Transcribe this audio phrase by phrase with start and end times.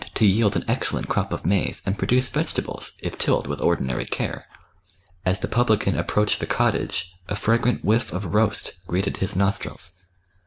[0.15, 3.61] 247 to yield an excellent crop of maize, and produce vege tables, if tilled with
[3.61, 4.47] ordinary care.
[5.27, 9.99] As the publican approached the cottage a fragrant whiflf of roast greeted his nostrils.